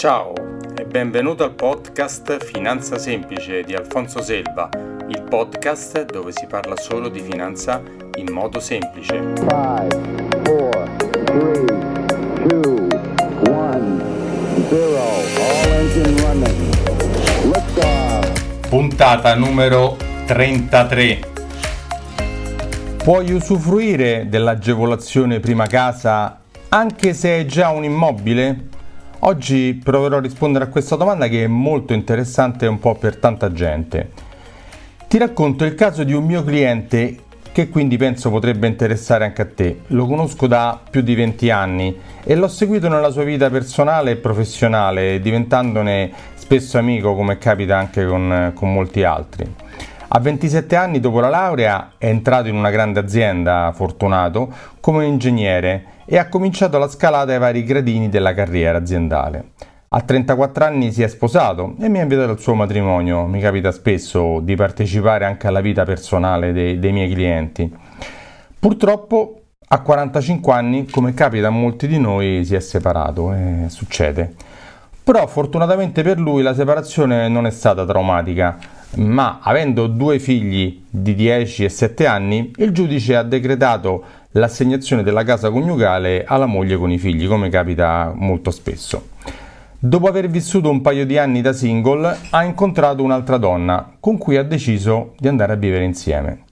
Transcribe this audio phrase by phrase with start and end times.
[0.00, 0.32] Ciao
[0.78, 4.70] e benvenuto al podcast Finanza Semplice di Alfonso Selva,
[5.08, 7.82] il podcast dove si parla solo di finanza
[8.14, 9.12] in modo semplice.
[9.12, 11.64] 5, 4, 3,
[12.46, 12.88] 2,
[13.46, 14.02] 1,
[14.70, 14.96] 0,
[15.36, 16.74] all engine running.
[17.52, 21.20] Lift Puntata numero 33.
[23.04, 26.40] Puoi usufruire dell'agevolazione prima casa
[26.70, 28.78] anche se è già un immobile?
[29.22, 33.52] Oggi proverò a rispondere a questa domanda che è molto interessante un po' per tanta
[33.52, 34.12] gente.
[35.06, 37.16] Ti racconto il caso di un mio cliente
[37.52, 39.80] che quindi penso potrebbe interessare anche a te.
[39.88, 44.16] Lo conosco da più di 20 anni e l'ho seguito nella sua vita personale e
[44.16, 49.54] professionale, diventandone spesso amico come capita anche con, con molti altri.
[50.12, 54.50] A 27 anni dopo la laurea è entrato in una grande azienda, fortunato,
[54.80, 59.50] come ingegnere e ha cominciato la scalata ai vari gradini della carriera aziendale.
[59.90, 63.26] A 34 anni si è sposato e mi ha invitato al suo matrimonio.
[63.26, 67.72] Mi capita spesso di partecipare anche alla vita personale dei, dei miei clienti.
[68.58, 74.34] Purtroppo a 45 anni, come capita a molti di noi, si è separato e succede.
[75.04, 78.58] Però fortunatamente per lui la separazione non è stata traumatica
[78.96, 85.24] ma avendo due figli di 10 e 7 anni, il giudice ha decretato l'assegnazione della
[85.24, 89.08] casa coniugale alla moglie con i figli, come capita molto spesso.
[89.78, 94.36] Dopo aver vissuto un paio di anni da single, ha incontrato un'altra donna con cui
[94.36, 96.44] ha deciso di andare a vivere insieme.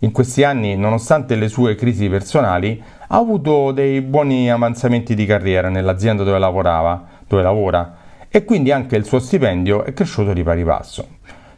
[0.00, 5.68] In questi anni, nonostante le sue crisi personali, ha avuto dei buoni avanzamenti di carriera
[5.68, 7.96] nell'azienda dove lavorava, dove lavora,
[8.28, 11.06] e quindi anche il suo stipendio è cresciuto di pari passo.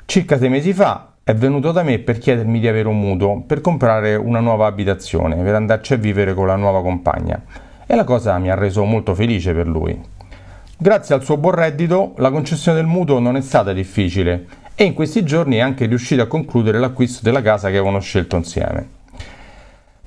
[0.06, 3.60] Circa sei mesi fa è venuto da me per chiedermi di avere un mutuo per
[3.60, 7.38] comprare una nuova abitazione, per andarci a vivere con la nuova compagna
[7.86, 10.00] e la cosa mi ha reso molto felice per lui.
[10.78, 14.94] Grazie al suo buon reddito la concessione del mutuo non è stata difficile e in
[14.94, 18.88] questi giorni è anche riuscito a concludere l'acquisto della casa che avevano scelto insieme.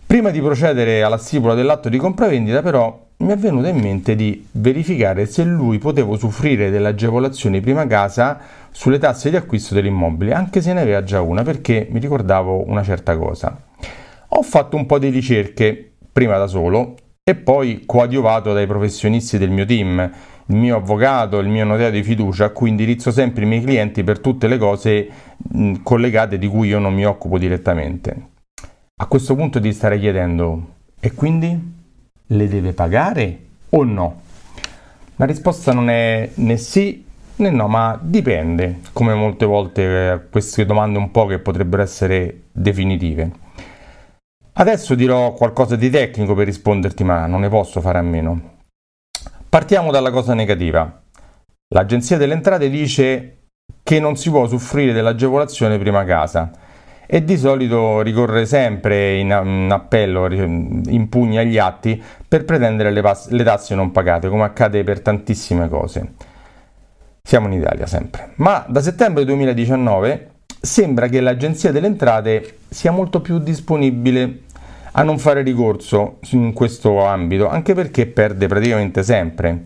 [0.03, 4.45] Prima di procedere alla stipula dell'atto di compravendita però mi è venuto in mente di
[4.51, 8.39] verificare se lui poteva usufruire dell'agevolazione prima casa
[8.71, 12.83] sulle tasse di acquisto dell'immobile, anche se ne aveva già una, perché mi ricordavo una
[12.83, 13.63] certa cosa.
[14.29, 19.51] Ho fatto un po' di ricerche, prima da solo, e poi coadiuvato dai professionisti del
[19.51, 20.11] mio team,
[20.47, 24.03] il mio avvocato, il mio notaio di fiducia, a cui indirizzo sempre i miei clienti
[24.03, 25.09] per tutte le cose
[25.83, 28.29] collegate di cui io non mi occupo direttamente.
[28.95, 31.79] A questo punto ti starei chiedendo, e quindi?
[32.31, 34.21] Le deve pagare o no?
[35.15, 37.05] La risposta non è né sì
[37.41, 42.43] né no, ma dipende, come molte volte eh, queste domande un po' che potrebbero essere
[42.51, 43.31] definitive.
[44.53, 48.59] Adesso dirò qualcosa di tecnico per risponderti, ma non ne posso fare a meno.
[49.49, 51.01] Partiamo dalla cosa negativa.
[51.73, 53.37] L'Agenzia delle Entrate dice
[53.81, 56.51] che non si può soffrire dell'agevolazione prima casa
[57.13, 63.27] e di solito ricorre sempre in, in appello, impugna gli atti per pretendere le, pas-
[63.31, 66.13] le tasse non pagate, come accade per tantissime cose.
[67.21, 68.29] Siamo in Italia sempre.
[68.35, 70.29] Ma da settembre 2019
[70.61, 74.43] sembra che l'Agenzia delle Entrate sia molto più disponibile
[74.93, 79.63] a non fare ricorso in questo ambito, anche perché perde praticamente sempre.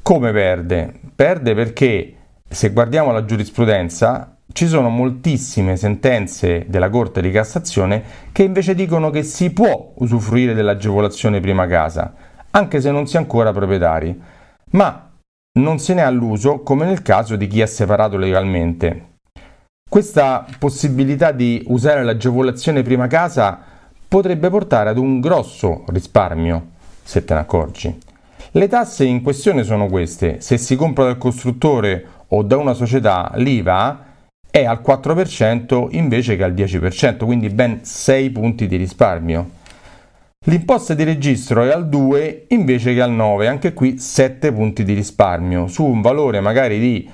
[0.00, 0.90] Come perde?
[1.14, 2.14] Perde perché
[2.48, 9.10] se guardiamo la giurisprudenza ci sono moltissime sentenze della Corte di Cassazione che invece dicono
[9.10, 12.14] che si può usufruire dell'agevolazione prima casa,
[12.50, 14.20] anche se non si è ancora proprietari,
[14.70, 15.10] ma
[15.58, 19.06] non se ne ha l'uso come nel caso di chi è separato legalmente.
[19.88, 23.58] Questa possibilità di usare l'agevolazione prima casa
[24.06, 26.68] potrebbe portare ad un grosso risparmio,
[27.02, 27.98] se te ne accorgi.
[28.52, 30.40] Le tasse in questione sono queste.
[30.40, 34.07] Se si compra dal costruttore o da una società, l'IVA
[34.50, 39.56] è al 4% invece che al 10%, quindi ben 6 punti di risparmio.
[40.46, 44.94] L'imposta di registro è al 2 invece che al 9, anche qui 7 punti di
[44.94, 45.66] risparmio.
[45.66, 47.10] Su un valore magari di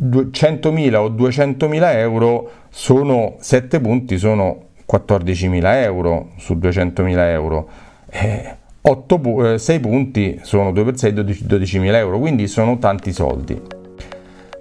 [0.00, 7.68] 100.000 o 200.000 euro, sono 7 punti, sono 14.000 euro su 200.000 euro.
[8.08, 13.77] Eh, 8, 6 eh, punti sono 2 per 6, 12.000 euro, quindi sono tanti soldi.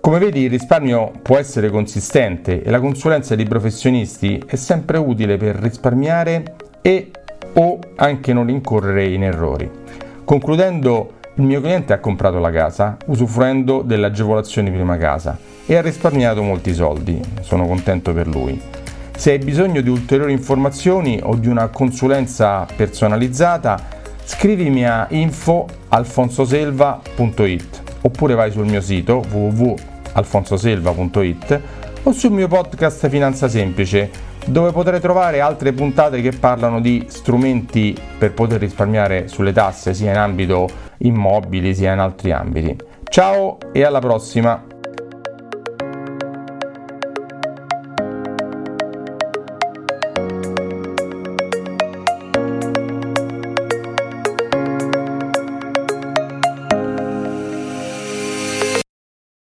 [0.08, 5.36] Come vedi il risparmio può essere consistente e la consulenza di professionisti è sempre utile
[5.36, 7.12] per risparmiare e
[7.56, 9.70] o anche non incorrere in errori.
[10.24, 16.42] Concludendo, il mio cliente ha comprato la casa usufruendo dell'agevolazione prima casa e ha risparmiato
[16.42, 18.58] molti soldi, sono contento per lui.
[19.14, 23.78] Se hai bisogno di ulteriori informazioni o di una consulenza personalizzata,
[24.24, 29.22] scrivimi a info alfonsoselva.it oppure vai sul mio sito
[30.18, 31.62] www.alfonsoselva.it
[32.04, 34.10] o sul mio podcast Finanza Semplice,
[34.46, 40.12] dove potrai trovare altre puntate che parlano di strumenti per poter risparmiare sulle tasse sia
[40.12, 40.70] in ambito
[41.00, 42.76] immobili sia in altri ambiti.
[43.10, 44.67] Ciao e alla prossima!